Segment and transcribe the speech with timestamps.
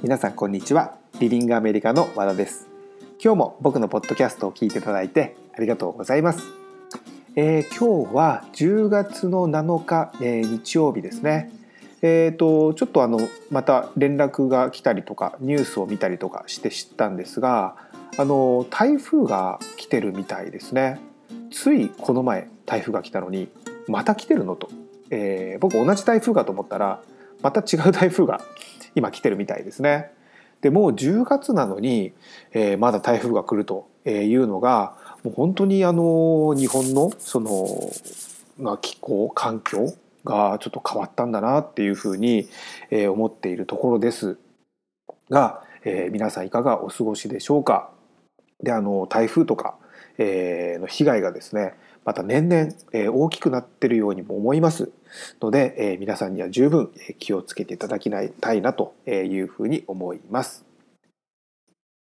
[0.00, 0.94] 皆さんこんにちは。
[1.18, 2.68] リビングアメリカの和田です。
[3.20, 6.44] 今日も僕のポッドキャストを聞いていただいてありがとうございます、
[7.34, 11.50] えー、今日は10月の7日、えー、日曜日ですね。
[12.00, 13.18] えーと、ちょっとあの
[13.50, 17.74] また連絡が来たりとかニュースを見たりとかして知ったんですが
[18.16, 21.00] あの台風が来てるみたいですね。
[21.50, 23.48] ついこの前台風が来たのに
[23.88, 24.70] また来てるのと、
[25.10, 27.00] えー、僕同じ台風かと思ったら
[27.42, 28.40] また違う台風が
[28.94, 30.10] 今来てるみたいですね。
[30.60, 32.12] でもう10月なのに、
[32.52, 37.92] えー、まだ台風が来るというのがもう本当にあの日本のその、
[38.58, 42.48] まあ、気候環境がちょっと変わったんだなっていうふうに、
[42.90, 44.36] えー、思っているところです
[45.30, 47.90] が、えー、皆さんいかがお過ごしでしょうか？
[48.62, 49.76] であの台風とか、
[50.18, 51.74] えー、の被害がですね
[52.04, 54.90] また年々、え、大きくなってるようにも思います
[55.40, 60.64] ので、え、皆さんには十分気をつけていただきたいなというふうに思います。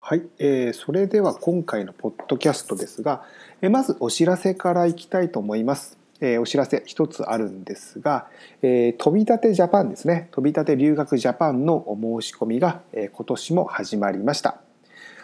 [0.01, 3.23] はい、えー、それでは今回のポッドキャストですが、
[3.61, 5.99] えー、まずお知らせからいきたいと思います。
[6.21, 8.27] えー、お知らせ一つあるんですが、
[8.61, 14.59] えー、飛び立てジャパンですね飛び立て留学ジャパンのお申し込みが、えー、今年も始まりました。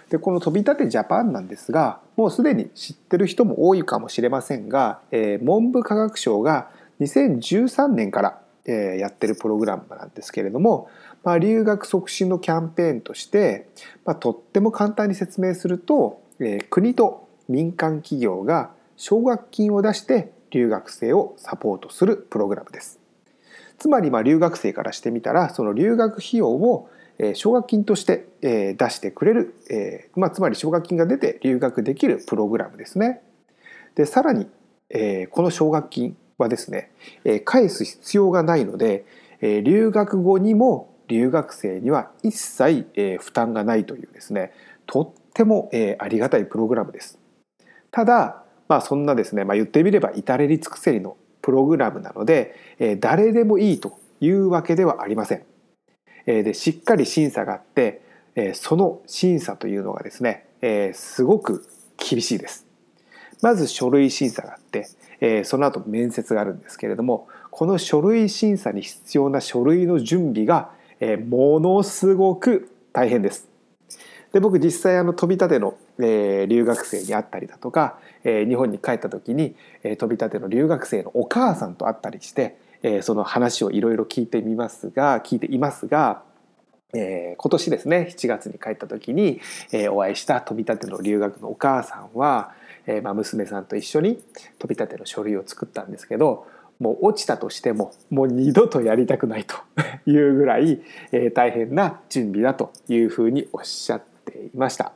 [0.10, 6.70] でこの飛び立てジャパンなんですがもうすでに知ってる人も多いかもしれませんが、えー、文部科学省が
[7.02, 10.90] 2013年から、えー、やってるプログラムなんですけれども、
[11.24, 13.68] まあ、留学促進のキャンペーンとして、
[14.06, 23.00] まあ、とっても簡単に説明すると、えー、国と民間企業が奨学金を出して留学生をサポートするプログラムです。
[23.78, 26.90] つまりまあ留学生からしてみたらその留学費用を
[27.34, 33.22] 奨学金として出してくれる、まあ、つまり奨学金が出て留学できるプログラムですね。
[33.96, 34.48] でさらに
[35.32, 36.92] この奨学金はですね
[37.46, 39.06] 返す必要がないので
[39.42, 44.52] 留学後にも留学生には一切負担がないというですね
[44.86, 47.20] とってもありがたいプログラムです。
[47.92, 52.56] ただ、まあ、そんなですね、まあ、言ってみれば至れり尽くせりのプログラムなので
[53.00, 55.44] 誰でもいいというわけではありません。
[56.26, 58.02] でしっかり審査があって
[58.54, 60.46] その審査というのがですね
[60.94, 62.66] すごく厳しいです。
[63.42, 70.72] まず書類審査があってその後面接があるんですけれどもこの書類審査に必要な書類の準備が
[71.28, 73.48] ものすごく大変です。
[74.36, 86.22] で僕実際あの飛び立ての、え留学生に会ったりだとか、え日本に帰った時に、え飛び立ての留学生のお母さんと会ったりしてえー、その話をいろいろ聞いてみますが聞いていますが、
[86.94, 89.42] えー、今年ですね7月に帰った時に、
[89.72, 92.54] えー、お会いした飛び立ての留学のお母さんは、
[92.86, 94.24] えーまあ、娘さんと一緒に
[94.60, 96.46] 飛び立ての書類を作ったんですけど
[96.80, 99.56] もう落ちたとしてももう二度とやりたくないと
[100.06, 104.94] いうぐらい、えー、大変な準備だというふうにおっしゃっていました。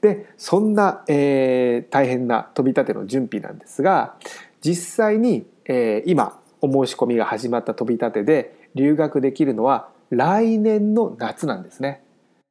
[0.00, 4.16] でそんな、えー、大変な飛び立ての準備なんですが
[4.62, 12.02] 実際に、えー、今お申し込みが始まった飛び立てで留学できるのは来年の夏なんですね。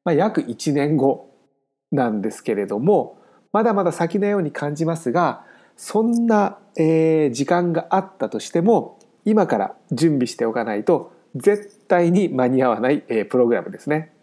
[0.06, 1.30] まあ、約1年後
[1.92, 3.18] なんですけれども
[3.52, 5.44] まだまだ先のように感じますが
[5.76, 14.14] そんな、えー、時間があったとしても今から準備しておかないと絶対に間に合わない、えー、プログラムですね。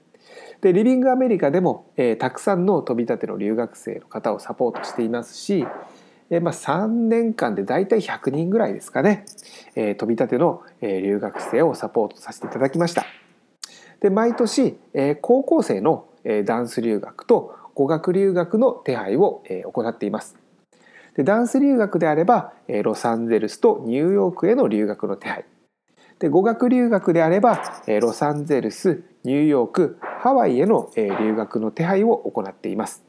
[0.61, 5.67] でリビングアメリカでも、えー、たくさんの飛び立ての留学生の方をサポートしていますし
[6.31, 9.25] えまあ、3年間で大体100人ぐらいですかね、
[9.77, 13.07] え、飛び立ての、え留学生をサポートさせていただきました。
[14.01, 20.37] で毎年、え、高校生の、え、ダンス留学と語学留学の手配を、え、行っています。
[21.15, 25.45] でダンス留学であれば、え、ロサンゼルスとニューヨークへの留学の手配。
[26.19, 33.06] で語学留学であれば、え、ロサンゼルス、ニューヨーク、ハワイへの、え、留学の手配を行っています。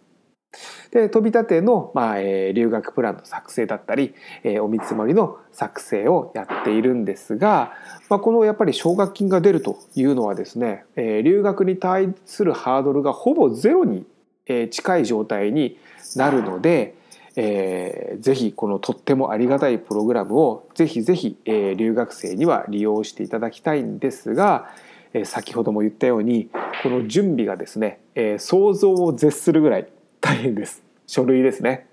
[0.91, 4.13] で飛び立ての、まあえー、留学プランの作成だったり、
[4.43, 7.73] えー、お見積もりの作成をやっているんですが、
[8.09, 14.05] まあ、このやっぱり奨学金が出るというのはですね、えー、留学に対するハードルがほぼゼロに、
[14.45, 15.77] え、近い状態に
[16.15, 16.95] なるので、
[17.37, 24.69] えー、ぜひこのとってもありがたいプログラムをぜひぜひ、えー、留学生には利用していただきたいんですが、
[25.13, 26.49] えー、先ほども言ったように
[26.81, 29.87] この準備がですね、えー、想像を絶するぐらい
[30.27, 30.83] 大変です。
[31.05, 31.87] 書類ですね。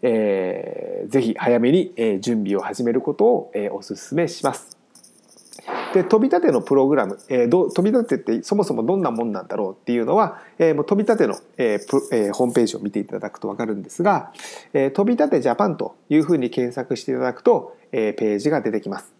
[0.00, 4.78] えー、ぜひ早めに、準備を始めることを、えお勧めします。
[5.92, 14.32] で飛び立てのプログラム、えー、ど飛び立てってそもそもどんなもんなんだろうっていうのは、えー、もう飛び立ての、えーえー、ホームページを見ていただくと分かるんですが、
[14.72, 19.12] えー、飛び立てジャパンというふうに検索していただくと、えー、ページが出てきます。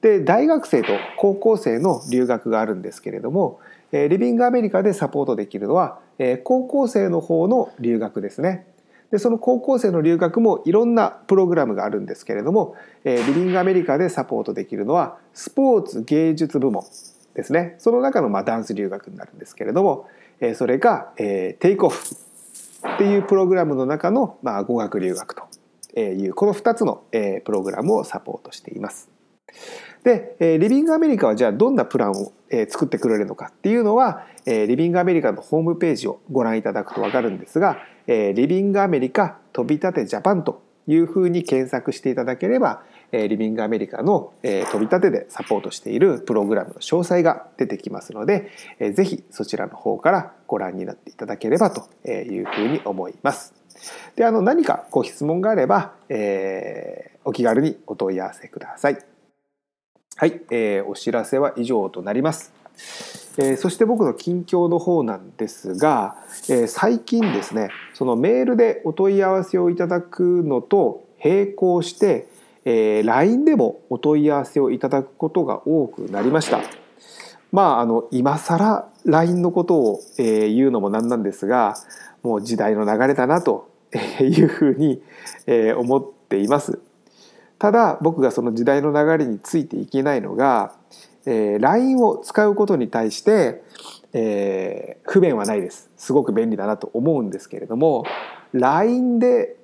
[0.00, 0.88] で大学生と
[1.18, 3.60] 高校生の留学があるんですけれども
[3.92, 6.00] えリビングアメリカでサポートできるのは
[6.44, 8.66] 高校生の方の留学ですね。
[9.10, 12.74] でその高校生の留学もいろんなプログラムがあるんですけれども
[13.04, 16.84] リビングアメリカでサポートできるのはスポーツ芸術部門
[17.34, 20.08] ですねその中のまあダンス留学になるんですけれども
[20.56, 22.16] それがテイクオフ
[22.94, 29.08] っていうプログラムの中のまあ語学留学というこの2つのプログラムをサポートしています。
[30.02, 42.82] でリビングアメリカはじゃあどんなプランをえ作ってくれるのかっていうのはえリビングアメリカのホームページをご覧いただくと分かるんですがえリビングアメリカ飛び立てジャパンというふうに検索していただければ
[43.12, 53.54] えリビングアメリカのえ飛び立てでサポートしているプログラムの詳細が出てきますのでえぜひそちらの方からご覧になっていただければというふうに思います。
[54.14, 59.15] であの何かご質問があれば、えー、お気軽にお問い合わせください。
[60.18, 62.50] はい、えー、お知らせは以上となります。
[63.36, 66.16] えー、そして僕の近況の方なんですが、
[66.48, 72.28] えー、最近ですねそのメールでお問い合わせをいただくのと並行して、
[72.64, 76.60] えー、LINE でもお問い合わせをいただくことが多くなりました。
[77.52, 81.76] まああの今更 LINE のことを、えー、言うのもなんなんですが
[82.22, 83.68] もう時代の流れだなと
[84.20, 85.02] いうふうに、
[85.46, 86.78] えー、思っています。
[87.58, 90.74] ただ僕がその時代の流れについていけないのが、
[91.24, 93.62] えー、LINE を使うことに対して、
[94.12, 98.04] えー、不便はないですすごく便利だなと思うんですけれども
[98.52, 99.56] LINE で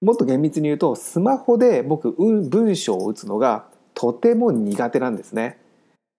[0.00, 5.58] もっと厳密に言うとスマホで僕文章を打つのがとても苦手なんですね。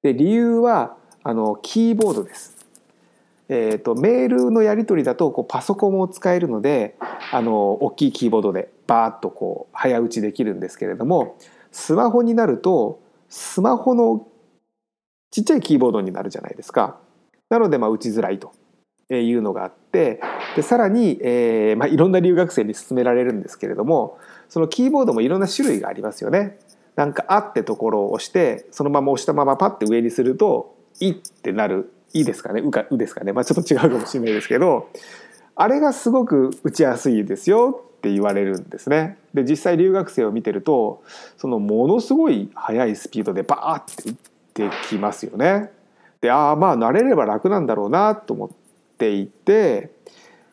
[0.02, 2.57] で理由はあのキーボードです。
[3.50, 6.96] えーと、メールのやり取りだとこうパソコンを使えるので
[7.32, 11.38] あの大きいキーボードでバーッとこう早打ちできるんですけれども
[11.72, 14.28] スマホになるとスマホの
[15.32, 17.00] ちっちゃいキーボードになるじゃないですか。
[17.50, 18.52] なのでまあ打ちづらいと
[19.14, 20.20] いうのがあって
[20.56, 24.18] でさらに、えーまあ、いろんな留学生に勧められるんですけれども
[24.50, 26.58] そのキーボードもいろんな種類がありますよね。
[26.96, 32.62] なんか「あ」ってところを押してそのまま押したままパッて上にすると「い」ってなるいいですかね？
[32.62, 34.90] うかうですかね、まあ、ちょっと違うかもしれないですけど
[35.56, 39.18] あれがすごく打ちやすいですよって言われるんですね。
[39.34, 41.04] で実際留学生を見てると
[41.36, 45.72] そのものすごい速いスピードでバーって打ってきますよね。
[46.22, 48.50] でああまあ慣れれば楽なんだろうなと思っ
[48.98, 49.92] ていて、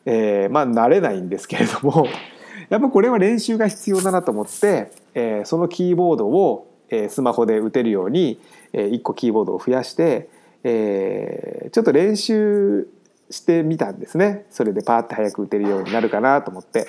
[0.05, 2.07] えー、まあ慣れないんですけれども
[2.69, 8.39] やっぱこれは練習が必要だなと思って、えー、そのキーボードを、えー、スマホで打てるように、
[8.73, 10.29] えー、1個キーボードを増やして
[10.67, 12.87] えー、ちょっと練習
[13.29, 14.47] してみたんですね。
[14.49, 16.87] それでパーッて早く打てるようになるかなと思って。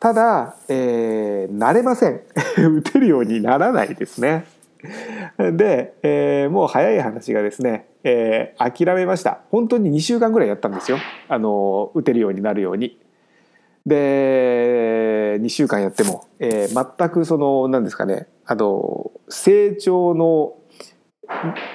[0.00, 2.22] ただ、えー、慣れません。
[2.56, 4.46] 打てるようにならないですね。
[5.38, 9.40] で、えー、もう早い話がですね、えー、諦めました。
[9.50, 10.96] 本当に2週間ぐらいやったんですよ。
[11.28, 12.98] あの打てるようになるように。
[13.84, 20.54] で2週間やっても、えー、全くその何ですかねあの成長の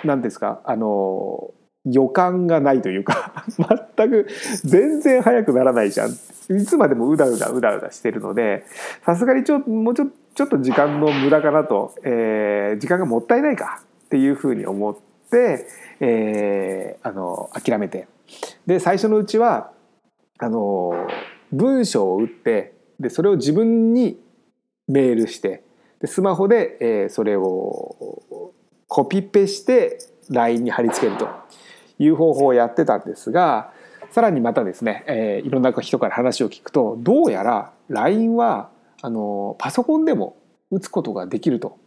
[0.03, 0.61] 何ですか？
[0.65, 1.51] あの
[1.85, 3.45] 予感がないというか
[3.95, 4.27] 全く
[4.63, 6.09] 全然速くならないじゃん。
[6.09, 8.63] いつまでもうだうだうだうだしてるので
[9.05, 14.95] さすがにちょもうちょちょっと時間の無駄かなと、えー、時間がもったいないかっていうふうに思っ
[15.29, 15.67] て、
[15.99, 18.07] えー、あの諦めて。
[18.65, 19.71] で最初のうちは
[20.39, 21.07] あの
[21.51, 24.19] 文章を打ってでそれを自分に
[24.87, 25.63] メールして
[26.01, 28.21] でスマホで、えー、それを
[28.87, 31.27] コピペして LINE に貼り付けると
[31.99, 33.71] いう方法をやってたんですが
[34.11, 38.69] さらにまたですね、えー、いろんな人から話を聞くとどうやら LINE は
[39.01, 40.37] あのパソコンでも
[40.71, 41.77] 打つことができると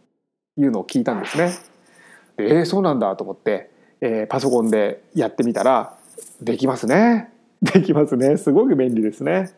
[0.57, 1.51] いうのを聞いたんですね。
[2.37, 3.69] えー、そうなんだと思って、
[4.01, 5.97] えー、パソコンでやってみたら
[6.41, 7.30] できますね。
[7.61, 8.37] できますね。
[8.37, 9.51] すごく便利ですね。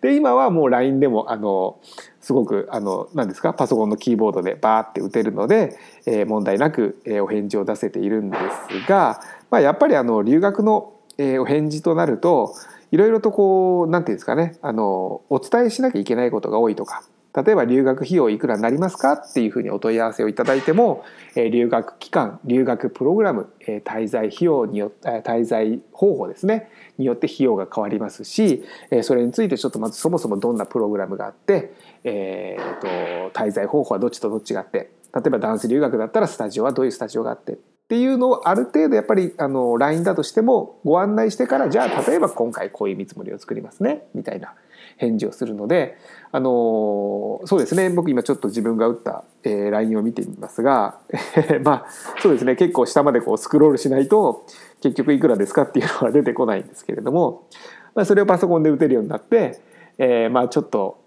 [0.00, 1.80] で今はもう LINE でもあの
[2.20, 3.52] すごくあの何ですか？
[3.52, 8.36] パソコンのキーボードでバーって打てるので、えー、問題なく、えー、お返事を出せているんで
[8.70, 12.54] すが、まあ、やっぱりあの留学の、えー、お返事となると
[12.92, 14.56] いろいろとこう何て言うんですかね？
[14.62, 17.02] あのお伝えしなきゃいけないことが多いとか
[17.34, 21.04] 例えば留学費用いくらになりますかっていうふうにお問い合わせをいただいても
[21.36, 23.52] 留学期間留学プログラム
[23.84, 26.70] 滞在費用によ滞在方法ですね。
[26.98, 28.64] によって費用が変わりますし
[29.02, 31.72] それについてちょっとまずそもそもどんなプログラムがあって、
[32.04, 37.56] えー、と滞在方法はどっちとどっちがあって例えばダンス留学だったらスタジオはどういうスタジオがあってっ
[37.88, 44.54] ていうのをある程度やっぱりあの LINE だとしてもご案内してからじゃあ例えば今回こういう見積もりを作りますねみたいな
[44.98, 45.96] 返事をするので
[46.30, 51.00] あのそうですね僕今ちょっと自分が打った、えー、LINE を見てみますが
[51.64, 51.86] まあ
[52.20, 54.44] そうですね結構下までこうスクロールしないと
[54.82, 57.46] 結局いくらですかっていうのは出てこないんですけれども、
[57.94, 59.60] まあ、それをパソコンで打てるようになって、
[59.96, 60.98] えー、まあちょっと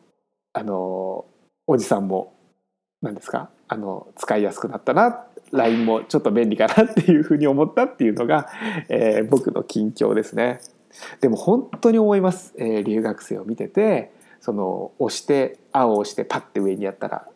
[0.53, 1.25] あの
[1.67, 2.33] おじさんも
[3.01, 8.50] 何ですかあの使いやすくなったな LINE もちょっと便利かなっていうふうに思ったっていうのが、
[8.89, 10.60] えー、僕の近況ですね。
[11.19, 17.27] でも本当に思います、えー、留学生を見ててその押して青を押してパッて上にやったら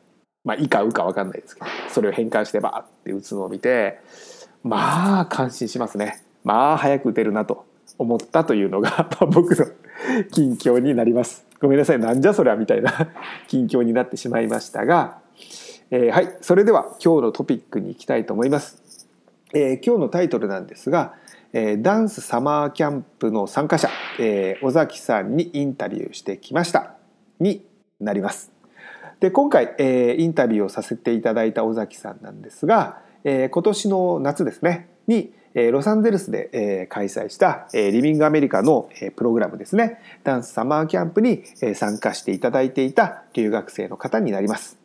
[0.43, 3.99] まあ「い」か「う」か分かんないですけどそれを変換してバーって打つのを見て
[4.63, 6.23] まあ感心しますね。
[6.43, 7.65] まあ早く打てるなと
[7.99, 9.67] 思ったというのが 僕の
[10.31, 11.45] 近況になります。
[11.61, 11.99] ごめんなさい。
[11.99, 12.91] なんじゃそりゃみたいな
[13.47, 15.19] 近況になってしまいましたが、
[15.91, 16.37] えー、はい。
[16.41, 19.07] それでは今日のトピックに行きたいと思います、
[19.53, 21.13] えー、今日のタイトルなんですが
[21.57, 26.95] えダンスサマーキャンプの参加者、え尾崎さんにインタビューしてきました
[27.39, 27.65] に
[28.01, 28.51] なります。
[29.21, 44.84] で今回、えーインタビューをさせていただいた尾崎さんなんですが、え今年の夏ですねにえロサンゼルスでえ開催したえリビングアメリカのえプログラムですねダンスサマーキャンプにえ参加していただいていた留学生の方になります。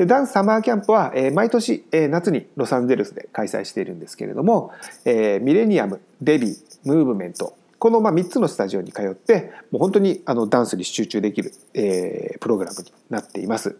[0.00, 4.72] でダンスサマーキャンプは、えー、毎年、えー、夏にロサンゼルスで開催しているんですけれども、
[5.04, 13.76] えー、ミレニアムデビームーブメントこのまあ3つのスタジオに通ってもう本当にあのダンスに集中できる、えー、プログラムになっています。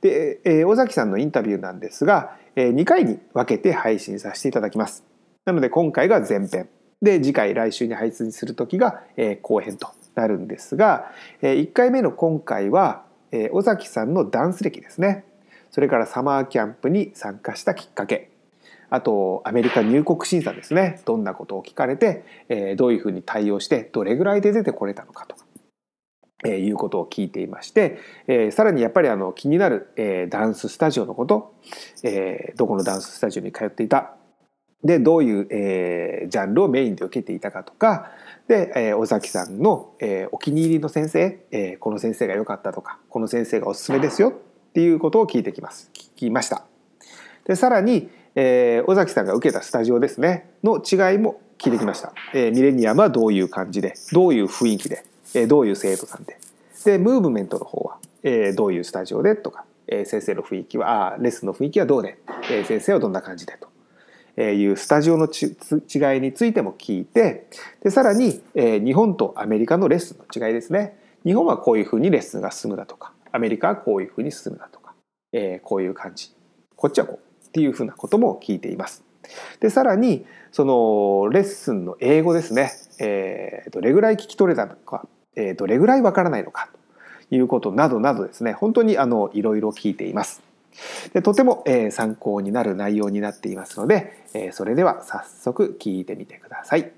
[0.00, 5.04] で、えー、尾崎さんのインタビューなんですが、えー、2回に分けて配信させていただきます。
[5.44, 6.68] なので今回が前編
[7.00, 15.24] で次回来週に配信する時が、えー、後編となるんですが、えー、1回目の今回は、えー、尾崎さんのダンス歴ですね。
[15.70, 18.30] それからサマーキャンプに参加したきっかけ。
[18.90, 21.02] あとアメリカ入国審査ですね。
[21.04, 25.44] どんなことを聞かれて、えー、どういうふうに対応してどれぐらいで出てこれたのかとか、
[26.44, 31.54] え、いうことを聞いていまして、えー、さらにやっぱりあの気になる、えー、ダンススタジオのこと、
[32.02, 34.14] えー、どこのダンススタジオに通っていた
[34.84, 38.10] でどういう、えー、ジャンルをメインで受けていたかとか
[38.46, 45.90] で、えー、尾崎さんの、えー、お気に入りの先生、えー、この先生が良かったとかこの先生がおすすめですよっていうことを聞いてきます。
[45.92, 46.64] 聞きました。
[47.44, 50.50] でさらに、えー、尾崎さんが受けたスタジオですね。
[50.62, 55.04] の違いも聞いてきました、えー、ミレニアムはどういう感じでどういう雰囲気で、
[55.34, 56.38] えー、どういう生徒さんで。
[56.84, 62.18] でムーブメントの方は、えー、どういうスタジオでとか、えー、先生の雰囲気はあレッスンの雰囲気はどうで、
[62.50, 63.68] えー、先生はどんな感じでと。
[64.42, 67.48] いうスタジオのち違いについても聞いて
[67.82, 74.94] でさらに、えー、日本とアメリカのレッスンの違いですね日本はこういうふうにレッスンが進むだとかアメリカはこういうふうに進むだとか、
[75.32, 76.32] えー、こういう感じ
[76.76, 79.02] こっちはこうっていうふうなことも聞いています。
[79.60, 86.70] でさらにそのレッスンの英語ですね、えー、どれぐらい聞き取れたのか、えー、どれぐらいわからないのか
[87.28, 90.47] ということなどなどですね本当にあのいろいろ聞いています。
[91.12, 96.97] でとても、えー、参考になる内容になっていますので、えー、それでは早速聞いてみてください。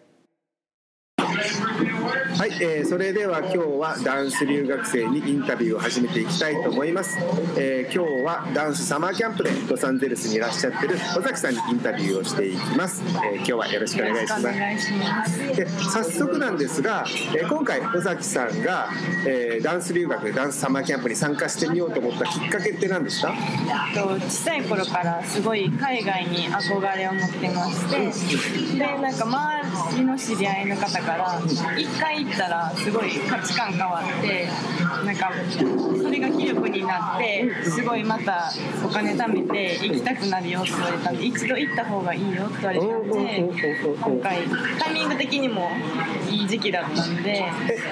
[2.41, 7.19] はい、えー、それでは今日はダンス留学生にインタビューを始めていきたいと思います、
[7.59, 14.33] えー、今日はダンスサマーキャンプでロサンゼルスにいらっしゃってる尾崎さんにインタビューをしていきます、えー、今日はよろしくお願いし
[14.95, 15.55] ます。
[15.55, 17.05] で早速なんですが、
[17.37, 18.89] え今回尾崎さんが、
[19.27, 23.35] えダンス留学でダンスサマーキャンプに参加してみようと思ったきっかけって何ですか？
[23.95, 34.49] と小さい頃からすごい海外に憧れを持ってましてでなんか周りの知り合いの方から1回たらすごい価値観変わって
[35.05, 35.33] なんか
[36.03, 38.51] それが気力になってすごいまた
[38.85, 43.51] お金貯めて行きたくなるよって言われたんで一度行った方がいいよって言われたんで
[44.01, 44.39] 今回
[44.79, 45.71] タイミング的にも
[46.31, 47.45] いい時期だったんで。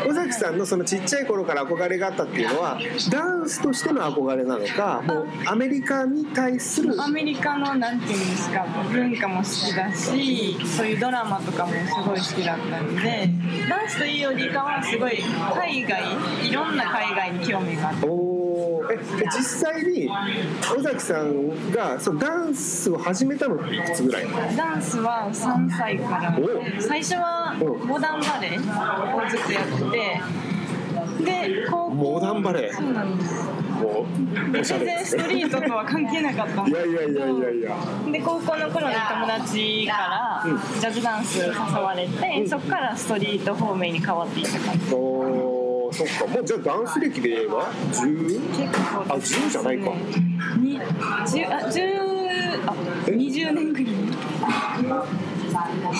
[0.06, 2.78] 尾崎さんのそのちっちゃい頃から憧れがあったっていうのは
[3.10, 13.30] ダンスとしての憧れなのかもうアメリカに対するアメリカのなんていうんですか文化も好きだしそういうドラマとかもすごい好きだったんで
[13.68, 15.18] ダンスというよりかはすごい
[15.54, 16.02] 海外
[16.48, 18.06] いろんな海外に興味があって。
[18.06, 18.27] え
[18.96, 24.26] 実際に尾崎さんがそのダンスを始めたのっていくつぐらい？
[24.56, 26.36] ダンスは3歳から。
[26.80, 27.54] 最初は
[27.86, 29.72] モダンバレーをずっとやって
[31.20, 31.94] てで高校。
[31.94, 32.72] モダンバレー？
[32.74, 33.34] そうなんです。
[33.78, 36.92] 全然ストリートとは関係なかったんですけど。
[36.92, 37.76] いやいやいやいや
[38.10, 40.44] で高校の頃に友達から
[40.80, 44.90] ジャズダンス誘われて、うん、そこからストリート方面に変わっていった感じ
[45.88, 46.26] おそっか。
[46.26, 48.48] もうじゃあダンス歴で言えば？10?
[48.50, 52.10] 結構あ10じゃないか、ね、10あ10
[52.66, 52.74] あ
[53.06, 53.94] 20年ぐらい。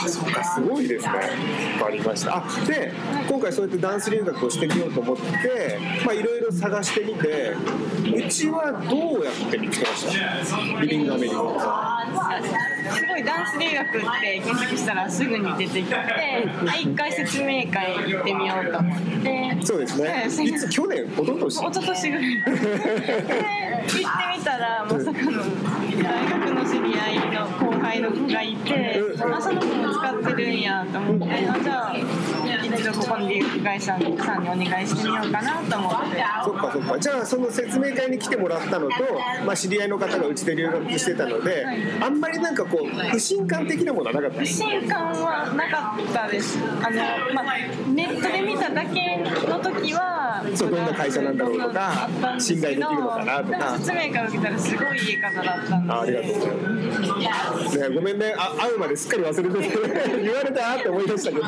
[0.08, 1.12] そうかすごいですね。
[1.80, 2.36] わかりました。
[2.38, 2.92] あで
[3.28, 7.54] 今回そうやってダンス留学をしてみようと思ってまあいろいろ探してみて
[8.26, 10.06] うちはどうやって見つけまし
[10.76, 10.80] た？
[10.82, 11.36] リビングアメリカ。
[12.90, 19.56] すごいダンス留学って検索したらすぐに出てきて、あ一回説明会行ってみようと思って。
[19.62, 20.08] そうですね。
[20.08, 20.26] はい。
[20.46, 21.04] いつ去年？
[21.04, 21.48] 一昨年？
[21.48, 22.24] 一昨年ぐらい。
[22.48, 22.50] で
[23.88, 25.42] 行ってみたらまさかの
[26.02, 34.06] 大学の知り合いの後輩の子がいてうんあその子も使ってるんやと思ってあじゃあ一度ここの留学会社さんに
[34.48, 36.24] お願いしてみようかなと思って。
[36.44, 36.98] そっかそっか。
[36.98, 38.94] じゃあその説明会に来てもらったのと、
[39.46, 41.78] まあ、知り合いの方がうちで留学してたので、はい。
[42.02, 44.40] あんまりなんかこう不信感的なものはなかった？
[44.40, 46.58] 不信感はなかったです。
[46.82, 47.54] あの、まあ、
[47.92, 52.08] ネットで見ただけの時はそうどんな会社なんだろうとか
[52.38, 53.78] 信頼できるのかなとか。
[53.78, 55.92] 説明会を受けたらすごいいい方だったんで。
[55.92, 58.34] あありがとうございます、ね、ごめんね。
[58.38, 61.44] あ会うまですっかり忘れてて 言われたって思い出したけど。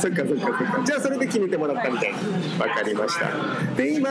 [0.00, 0.82] そっかそっかそっか。
[0.84, 2.18] じゃあそれで決めてもらったみたいな。
[2.66, 3.74] わかりました。
[3.76, 4.10] で今、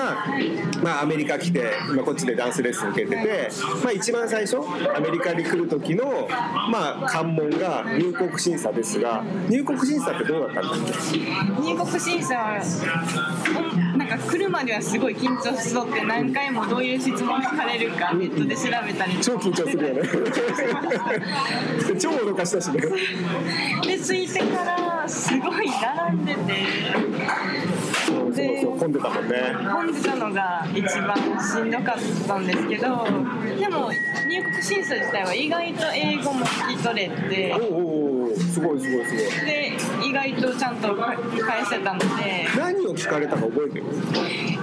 [0.84, 3.50] まあ、アメリカ来て今こっちでダンスレッスン受けてて、
[3.84, 4.58] まあ、一番最初
[4.96, 6.27] アメリカに来る時の、
[6.70, 10.74] まあ、関門が入国審査ですが入国審査ってどうだったんだっ
[11.12, 11.20] け？
[11.62, 12.62] 入国審査
[14.18, 19.18] か来るまではすごい緊張しそうって何回もどういう質問聞かれるかネットで調べたり。
[19.22, 20.01] 超緊張するよね。
[22.00, 22.82] 超脅かしたしね。
[22.82, 26.39] で着いてからすごい並んでて。
[28.06, 29.36] そうそう混んでたもんね。
[29.72, 33.06] 混んでたのが一番しんどかったんですけど
[33.60, 33.91] でも
[34.27, 38.00] 入国審査自体は意外と英語も聞き取れておおお
[38.51, 39.24] すごいすごいすごい。
[39.46, 39.72] で
[40.03, 41.17] 意外とちゃんと返
[41.65, 42.05] せたので。
[42.58, 43.86] 何を聞かれたか覚えてる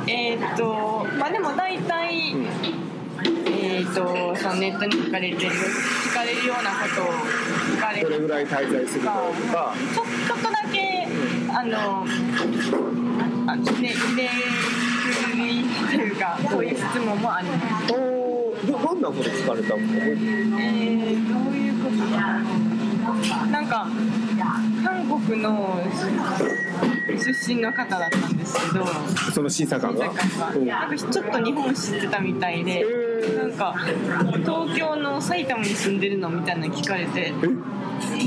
[0.06, 7.06] えーっとまあでも大体、えーっとそのネットに書かれてる聞かれるようなことを
[7.76, 8.08] 聞かれる。
[8.08, 9.74] どれぐらい滞在するかとか。
[9.94, 11.08] ちょちょっとだけ
[11.50, 12.04] あの
[13.50, 14.28] あね入れ
[15.88, 17.92] というかそういう質問もあります。
[17.92, 19.76] おーどどんなこと聞かれたの？
[19.76, 22.18] えー、どういうことか
[23.50, 23.86] なんか
[24.84, 25.80] 韓国の
[27.18, 28.86] 出身の方だったんですけど
[29.32, 30.06] その審査官が？
[30.06, 32.84] なんかちょっと日本知ってたみたいで
[33.36, 33.74] なんか
[34.44, 37.32] 東京の埼玉に住んでるのみたいなの聞かれてえ？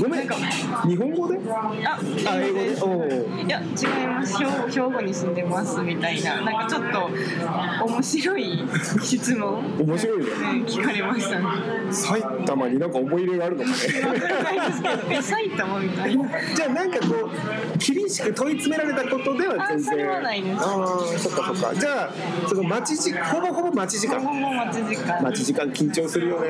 [0.02, 1.38] ごめん日本語で？
[1.50, 3.42] ああ英語で？
[3.46, 4.36] いや違います。
[4.38, 8.58] 兵庫兵庫に住んでますみたいななんかちょっと面白い
[9.02, 9.76] 質問。
[9.80, 11.46] 面白いねうん聞かれましたね。
[11.90, 13.76] 埼玉になんか思い入れがあるのかね。
[14.06, 16.28] わからないですけどえ埼玉みたいな。
[16.54, 19.78] じゃあなんかこう厳しく問い詰められたことでは全然。
[19.78, 21.74] あそれはないですああそっかそっか。
[21.78, 22.12] じゃあ
[22.48, 25.22] その待ち時ほぼほぼ待ち時間ほぼ待ち時間。
[25.22, 26.48] 待ち時間緊張するよね。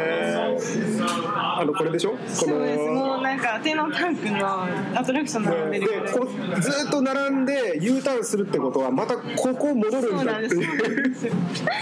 [1.35, 2.13] あのこれでしょ？
[2.13, 2.79] こそうです。
[2.87, 10.57] もうなんかテーマパークのアトラクション並んででるぐらいこうずっと並んで U ターンするってことはまたここ戻るんだって。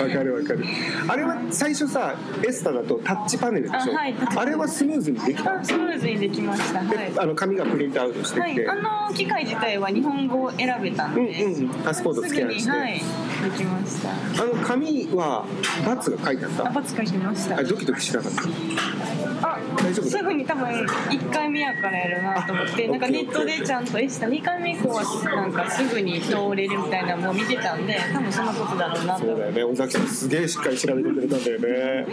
[0.03, 0.65] わかるわかる。
[1.09, 3.93] あれは最初さエスタだとタッチパネルでしょ？
[3.93, 5.55] あはいあれはスムーズにできた。
[5.61, 6.81] あスムーズにできました。
[6.81, 6.89] はい。
[7.13, 11.69] であの紙がプリントアウトしてきて、はい、あの機械自体は日本語を選べたんで、うんうん。
[11.85, 12.71] パスポートスキャンして。
[12.71, 14.11] はいできました。
[14.11, 15.45] あの紙は
[15.87, 16.67] バツが書いてあった。
[16.69, 17.59] あバツ書いてました。
[17.59, 18.33] あドキドキしなかっ
[19.41, 19.49] た？
[19.49, 19.59] あ
[19.95, 30.29] すぐに多分1回目やからやるなと思ってあなんかネットでちゃんとえした2回目以降はなんかすぐに通れるみたいなのを見てたんで多分そのことだろうなとそうだよね尾崎さんす。
[30.29, 32.07] げえしっかり調べてくれたんだよね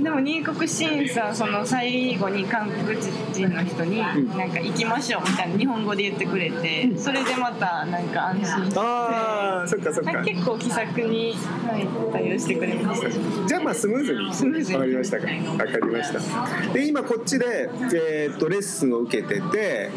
[0.00, 2.98] でも入国審査その最後に韓国
[3.32, 4.28] 人の人にん。
[4.36, 8.80] なんか行きましょうみたいな日本語で言ってくれてそれでまたなんか安心して。
[8.80, 10.18] ああそっかそっか。
[10.18, 13.10] はい結構気さくに、はい、対応してくれました。
[13.48, 14.78] じゃあまあスムーズにスムーズに。
[14.78, 15.26] わかりましたか。
[15.26, 16.72] わかりました。
[16.72, 19.90] で今こっちで、えーっとレッスンを受けてて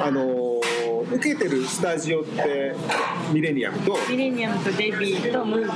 [0.00, 0.58] あのー
[1.14, 2.74] 受けてるスタジオって
[3.32, 5.72] ミレニアムとミレニアムとデビーとムーブメ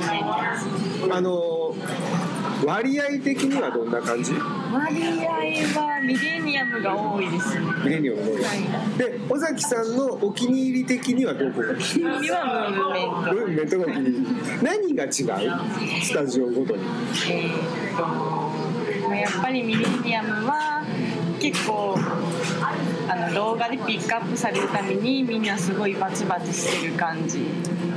[1.05, 4.31] ントあのー割合的にはどんな感じ？
[4.31, 7.65] 割合はミレニアムが多いですね。
[7.83, 8.41] ミレニアムの多い。
[8.41, 11.61] はで尾崎さんのお気に入り的にはどこ？
[11.61, 11.99] が日
[12.31, 13.45] はムーブメント。
[13.45, 14.27] うんメトがお気に入り。
[14.63, 15.11] 何が違う？
[16.03, 16.83] スタジオごとに。
[17.29, 18.42] えー
[19.23, 20.83] やっぱりミレニアムは
[21.39, 21.95] 結構
[23.09, 27.45] あの動画でピックアップされるためにみんなすごいバチバチしてる感じ。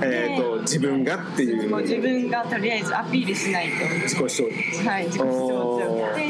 [0.02, 1.76] えー、と自分がっていう。
[1.82, 3.68] 自分がとりあえずアピールしない
[4.02, 4.82] 自己主張。
[4.84, 5.26] とはい自己主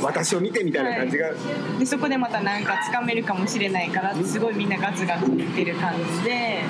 [0.00, 0.02] 張。
[0.02, 1.30] 私を見てみたいな感じが、
[1.78, 6.62] でそこでまたなんかつかめるかもしれないからすごいみんなガツガツ言ってる感じで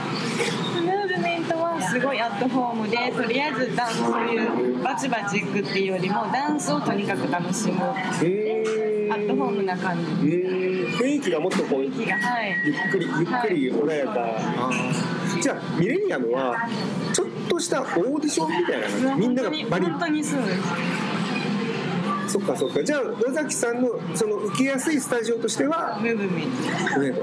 [2.01, 9.09] すごいアットホームでとりあえずダンスそういうバチバチいくっていうよりもダンスをとにかく楽しむへー。
[9.09, 10.03] んアットホームな感じ。
[10.05, 10.91] うー。
[10.91, 11.91] ん雰囲気がもっとこうはい。
[12.65, 16.57] ゆっくりゆっくり穏やか、あーじゃあミレニアムは
[17.13, 19.87] ちょっとしたオーディションみたいな感じみんながバリ。
[19.87, 20.61] 本当にそうです。
[22.29, 22.83] そっかそっか。
[22.83, 25.99] じゃあ野崎さんのその受けやすいスタジオとしては？
[26.03, 26.43] ムーブメ
[27.11, 27.21] ント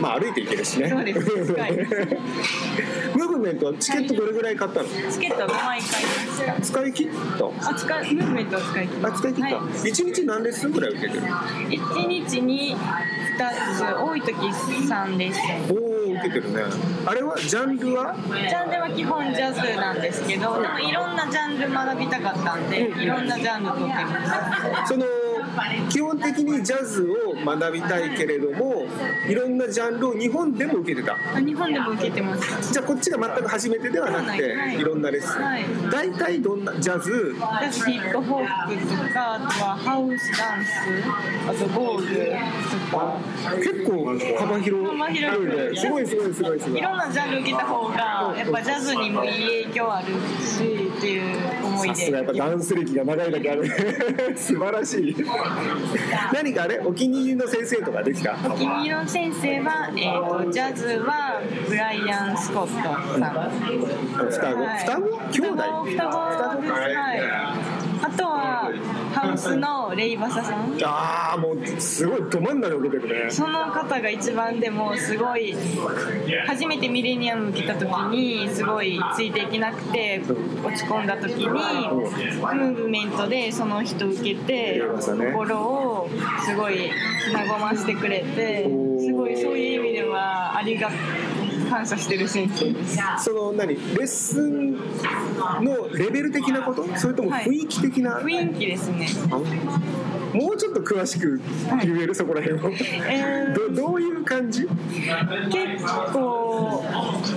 [0.00, 0.88] まあ歩いていけるしね。
[0.88, 1.46] そうです。
[1.46, 1.72] 近い。
[3.14, 4.88] ムーブメントはチケットどれぐらい買ったの？
[4.88, 7.70] チケット5枚買いました使い切った？
[7.70, 9.88] あ使いムーブメントは使い切りあ使い切った、はい。
[9.88, 12.78] 一日何レッスンぐらい受けてる？1日に2
[13.76, 14.02] つ。
[14.04, 15.40] 多い時3です
[15.72, 15.74] お
[16.10, 16.62] お受けてるね。
[17.06, 18.14] あれはジャンルは？
[18.28, 25.06] ジャンルは基本ジャズなんですけどでもいろんなジャンル学びたかったんでいろんなジャンル取ってまその
[25.90, 28.86] 基本的にジャズを学びたいけれども
[29.28, 31.16] いろんなジャンルを日本でも受けてた。
[31.34, 34.78] す日本でも受けてましたじゃあこっちが全く初めてではなくて、はい。
[34.78, 35.64] い、ろんなレッスン、はい。
[35.90, 37.34] 大体どんなジャズ？
[37.34, 40.70] ジャズヒップホップとかあとはハウスダンス
[41.48, 42.30] あとゴール。
[42.90, 43.20] とか
[43.56, 45.46] 結構幅広幅広い。
[45.46, 46.78] ねすごいすごいすごいすごい。
[46.78, 50.06] いろんなジャンル受けた方がやっぱジャズにもいい影響ある
[50.44, 51.94] しっていう思いで。
[51.94, 53.68] さすがやっぱダンス歴が長いだけある。
[54.36, 55.14] 素晴らしい
[56.32, 56.78] 何かあれ？
[56.80, 58.36] お気に入りの先生とかできた？
[58.46, 63.40] お気に入りの先生は、えー、とジャズはブライアン・スコットさん。
[64.28, 64.78] 双子、はい。
[64.80, 66.72] 双子兄弟双子です。
[66.72, 67.20] はい。
[68.00, 68.70] あとは
[69.38, 70.76] スのレイバサさん。
[70.84, 73.30] ああもうすごいど真ん中に受けてるね。
[73.30, 75.54] その方が一番でもすごい
[76.46, 80.20] 初めてミレニアム来た時にすごいついていけなくて
[80.64, 86.08] 落ち込んだ時にムーブメントでその人受けて心を
[86.44, 86.90] すごい
[87.48, 88.64] 和ましてくれて
[88.98, 90.90] すごいそういう意味ではありが
[91.68, 92.98] 感謝してる先生です。
[93.24, 93.68] その何？
[93.68, 94.80] レッスンの
[95.92, 96.86] レベル的なこと？
[96.96, 99.08] それとも雰囲気的な、雰囲気ですね。
[99.30, 99.38] あ。
[100.36, 101.40] もうちょっと詳しく
[101.82, 102.70] 言えるそこら辺を。
[102.70, 103.54] えー。
[103.54, 104.68] どどういう感じ？
[105.50, 106.84] 結構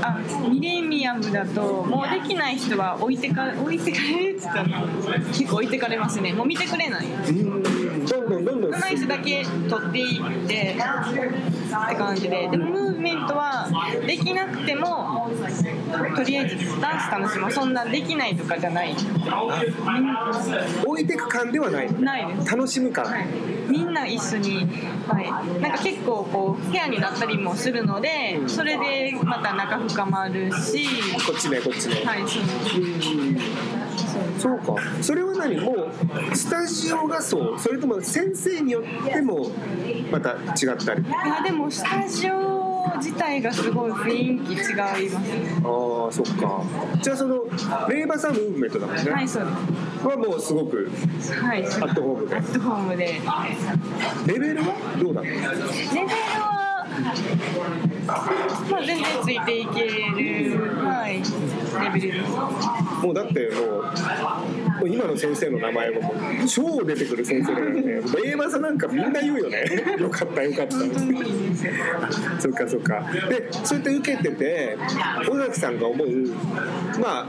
[0.02, 6.34] あミレニアムだともうできない人は置いてか置いてかれるって言ったら結構置いてかれますね。
[6.34, 7.06] もう見てくれない。
[7.06, 7.64] うん。
[8.06, 12.50] どんどんどんどん上手い人だけ取っていってって感じで。
[12.52, 13.68] でもメントは
[14.06, 15.30] できなくても
[16.16, 17.52] とりあえずダンス楽しもう。
[17.52, 18.96] そんなできないとかじゃない。
[20.86, 22.02] 置いてく感ではない。
[22.02, 22.52] ないです。
[22.56, 23.28] 楽しむ感、はい、
[23.70, 24.68] みんな一緒に、
[25.08, 30.86] はい、なんか結構こうペアになったりもするのでそれでまた仲深まるし。
[31.26, 32.22] こっちねこっちね、はい
[34.40, 34.60] そう。
[34.60, 34.82] そうか。
[35.02, 35.60] それは何？
[35.60, 35.74] も
[36.32, 37.60] うスタジオがそう。
[37.60, 39.50] それとも先生によっても
[40.12, 41.02] また違ったり？
[41.02, 42.51] いやでもスタジオ
[42.98, 45.62] 自体がすごい雰囲気違いますね。
[45.64, 46.64] ああそっか。
[47.02, 47.44] じゃあその
[47.90, 50.90] レイバーさんムーブメントだもんね、はいそうではもうすごく
[51.20, 51.64] すはい。
[51.66, 52.36] アットホームで。
[52.36, 53.22] アットホームで。
[54.28, 55.28] レレベルはどうなの？
[55.28, 56.88] ベルは
[58.70, 60.60] まあ全然ついていける。
[60.84, 61.22] はい。
[61.84, 62.32] レベルです
[63.06, 67.82] もうだってもう今の先生の名前ももう超出てくる先生だからね。
[68.24, 69.64] レイバーさんなんかみんな言うよね。
[70.00, 70.76] よかったよかった。
[72.40, 73.06] そっかそっか。
[73.30, 74.78] でそうやって受けてて
[75.30, 76.08] 尾崎さんが思う
[77.00, 77.28] まあ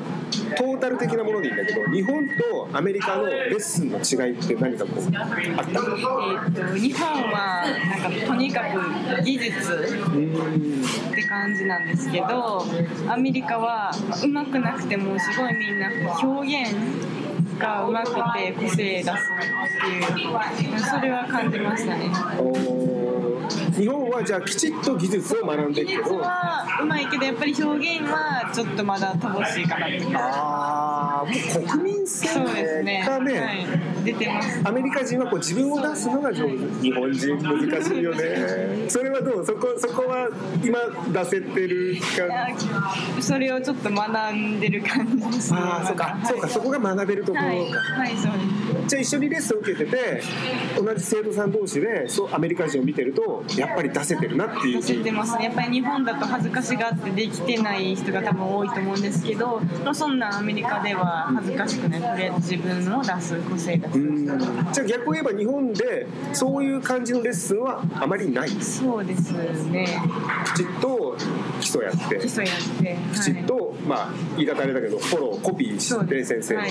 [0.56, 5.12] トータル的なものでいいんだけど日本とアメリカのレッスンの違いって何かこうあった？
[5.12, 7.64] えー、と日本は
[8.00, 12.64] なんかとにかく技術うんって感じなんですけど
[13.08, 13.90] アメリカは
[14.22, 15.90] 上手くなくてもすごいみんな
[16.22, 16.74] 表現
[17.58, 19.14] が上手くて個性出すっ
[20.14, 22.10] ていうそれは感じましたね
[23.72, 26.18] 日本はじゃあきちっと技術を学んで技術いくけど。
[26.18, 33.04] は上手いけどやっぱり表現はちょっとまだ乏しいかなってああもう国民性そうですね。
[33.06, 33.66] がねはい、
[34.04, 34.60] 出てます。
[34.64, 36.56] アメリカ人はこう自分を出すのが上手。
[36.82, 38.88] 日本人難しいよね。
[38.88, 39.46] それはどう？
[39.46, 40.28] そこそこは
[40.62, 40.78] 今
[41.12, 45.58] 出せてるかそれをちょっと学んでる感じですね。
[45.60, 46.48] ああそうか、はいそうか。
[46.48, 48.88] そこが学べるところか、はい、はい、そうです。
[48.88, 50.22] じゃあ一緒にレッスンを受けてて
[50.76, 54.80] 同じ生徒さん同士でそうアメリカ人を見てるとやっぱり出せてるなっていう。
[54.80, 55.44] 出せてますね。
[55.44, 62.00] やっぱり日本だと恥ずかしがってできてない人が多分多いと思うんですけどまあそんなアメリカでは恥ずかしくない。
[62.00, 64.26] とりあえず自分を出す個性出すうん。
[64.72, 68.50] じゃあ逆を言えば日本でそういう感じのレッスンはあまりない。
[68.50, 69.86] そうですね。
[70.54, 71.16] きちっと
[71.60, 72.18] 基礎やって。
[72.18, 76.54] 基礎やってきちっと、まあ言い方あれだけどフォローコピーして先生。
[76.54, 76.70] の、はい。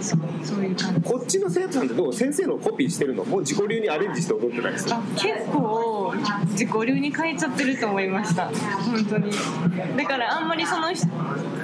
[0.00, 1.00] そうそういう感じ。
[1.00, 2.12] こっちの生徒さんってどう？
[2.12, 3.24] 先生のコピーしてるの？
[3.24, 6.12] もう自己流にアレンジして踊ってたりするあ結構
[6.50, 8.46] 自己流に変えちゃってると思いました。
[8.48, 9.30] 本当に。
[9.96, 11.06] だからあんまりその人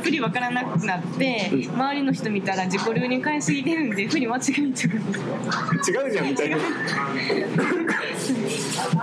[0.03, 1.75] 振り分からなくなって、うん。
[1.75, 4.95] 周りの人見たら自己流に変えすぎてるんで振り間違えちゃう
[6.07, 6.57] 違うじゃんみたいな。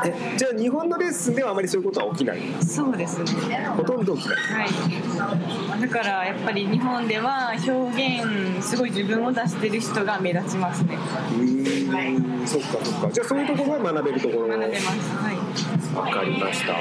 [0.06, 2.40] えじゃあ日本のレッスンではあまりそういうことは起きない？
[2.62, 3.68] そうですね。
[3.76, 4.38] ほとんど起きない。
[4.38, 4.66] は
[5.78, 5.82] い。
[5.82, 10.98] だからやっぱり日本では表現すごい自分を出してる人が目立ちますね。
[11.32, 13.10] うーんそっかそっか。
[13.12, 14.48] じゃあそういうところは学べるところ。
[14.48, 14.88] 学べます。
[14.88, 15.38] はい
[15.96, 16.74] わかりました。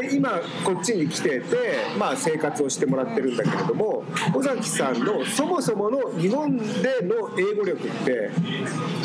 [0.00, 0.30] で今
[0.64, 1.56] こっちに来てて、
[1.98, 6.64] まあ、生活をしてもらってるんだけれども尾崎さんのそもそもの日本で
[7.02, 8.30] の英語力って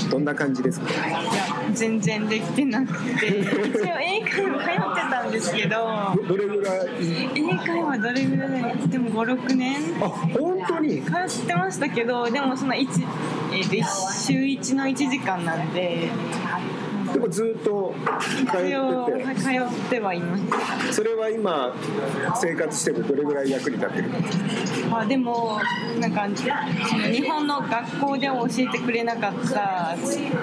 [0.10, 0.90] どんな感じですか？
[0.90, 1.20] いや
[1.74, 5.76] 全然できてなくて一応英会話通ってたんですけど
[6.28, 6.88] どどれぐらい？
[7.36, 8.90] 英会話どれぐらい？
[8.90, 9.76] でも56年。
[10.02, 11.02] あ本当に？
[11.04, 11.12] 通
[11.44, 12.88] ってましたけどでもその1、
[13.54, 13.86] えー、と一
[14.26, 16.10] 週1の1時間なんで
[17.14, 17.94] でもずっと
[18.52, 19.34] 通ってて。
[19.36, 20.94] 通ってはいます。
[20.94, 21.74] それは今
[22.36, 24.10] 生活しててどれぐらい役に立ってる
[24.92, 25.60] あでも
[26.00, 29.96] なんかその日本の学校では教えてくれなかった、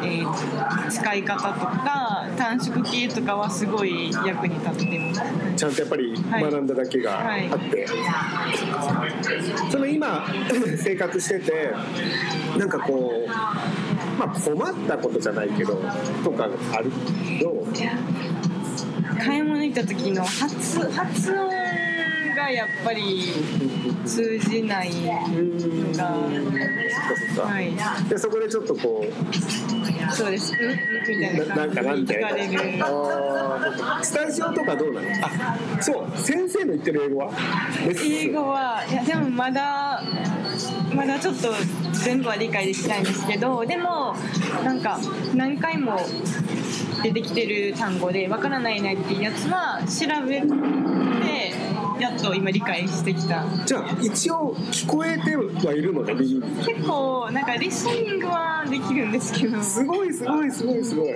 [0.03, 5.23] えー使い方とか短縮系とかはすごい役に立ってます。
[5.57, 7.87] ちゃんとやっぱりはい学んだだけがあって、
[9.71, 10.27] その今
[10.79, 11.73] 生活してて
[12.59, 13.86] なんかこう
[14.19, 15.75] まあ困ったことじゃないけど
[16.25, 16.91] とかある
[17.41, 17.67] と
[19.23, 21.49] 買い物行った時の発発音
[22.37, 23.33] がやっぱり
[24.05, 26.05] 通じないのが
[27.45, 27.73] はい。
[28.09, 30.53] でそこでちょっとこうそうです。
[30.61, 32.21] うんうんみたいなななんかなんて
[34.03, 37.31] スタジオとかどうなのあそう先生の言ってる英語は？
[38.05, 40.03] 英語はいやでもまだ
[40.97, 41.53] まだちょっと
[41.93, 44.15] 全部は理解できないんですけどでも
[44.65, 44.99] なんか
[45.35, 45.99] 何回も
[47.03, 51.53] 出てきてる単語でわからないなっていうやつは調べて
[52.01, 53.45] やっと今理解してきた。
[53.65, 59.63] じゃあ一応聞こえてはいるのね結構なんかリスニングはできるんですけど。
[59.63, 61.15] すごいすごいすごいすごい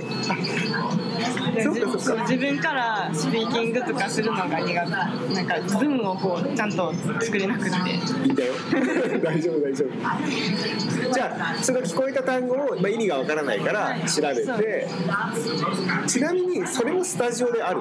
[1.98, 4.74] そう自分からスピーキングとかするのが苦手。
[4.74, 7.70] なんか文をこうちゃんと作れなくて。
[7.70, 8.54] いいんだよ。
[9.22, 11.12] 大丈夫大丈夫。
[11.12, 14.88] じゃあその聞こえた単語を、まあ、意味がわからないから調べて。
[16.06, 17.80] ちなみにそれもスタジオである。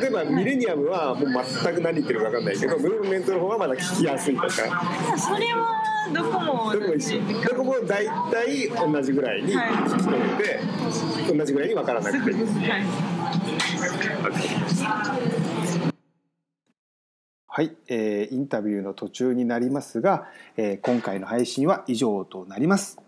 [0.00, 4.48] 例えばミレニアムはもう全く何言ってるかわかんないけどムーブメントの方がまだ聞きやすいとか。
[4.48, 7.20] それはどこもどこも一緒。
[7.48, 10.60] どこも大体同じぐらいにはい聞き取れて、
[11.36, 12.15] 同じぐらいにわからなく
[17.48, 20.26] はい、えーインタビューの途中になりますが、
[20.56, 22.98] えー今回の配信は以上となります。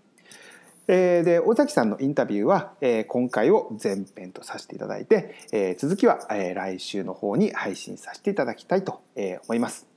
[0.88, 9.87] えーで尾崎さんのインタビューは、えー今回を前編とさせていただいて、えー続きは、えー来週の方に配信させていただきたいと、えー思います。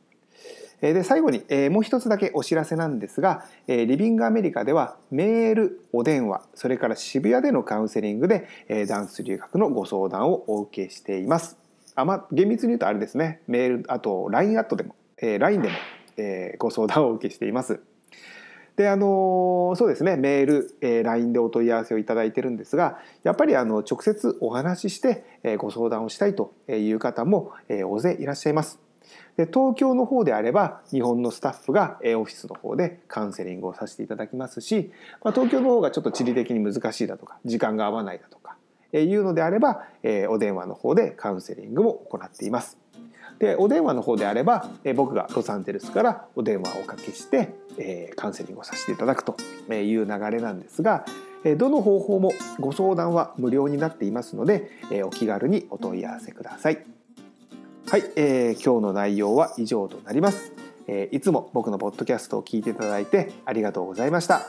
[0.81, 11.57] で最後に、えもう一つだけお知らせなんですが、えリビングアメリカではメールお電話それから渋谷でのカウンセリングで、えダンス留学のご相談をお受けしています。
[11.93, 15.75] あま、厳密に言うとあれですねメールあと LINE アットでも、え LINE でも、
[16.17, 17.79] えご相談をお受けしています。
[18.75, 28.90] であのそうですねメール、えー LINE でお問い合わせをいただいてるんですがやっぱりあの直接お話しして、えご相談をしたいという方も、え大勢いらっしゃいます。
[29.37, 34.91] で東京の方であれば日本のスタッフがオフィスの方でカウンセリングをさせていただきますし、
[35.23, 38.41] まあ、東京の方がちょっと地理的に難しいだとか時間が合わないだとか
[38.93, 42.77] えいうのであれば、えお電話の方でカウンセリングも行っています。
[43.39, 49.35] でお電話の方であれば、え僕がロサンゼルスからお電話をおかけして、えカウンセリングをさせていただくと
[49.73, 51.05] いう流れなんですが、
[51.57, 57.00] どの方法もご相談は無料になっていますので、えお気軽にお問い合わせください。
[57.91, 60.53] はい、えー今日の内容は以上となります。
[60.87, 64.47] えーいつも僕のポッドキャストを聞いていただいてありがとうございました。